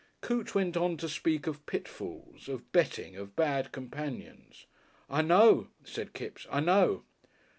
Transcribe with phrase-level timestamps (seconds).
[0.21, 4.65] Coote went on to speak of pitfalls, of Betting, of Bad Companions.
[5.07, 7.03] "I know," said Kipps, "I know."